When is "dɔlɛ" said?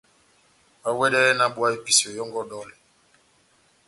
2.49-2.73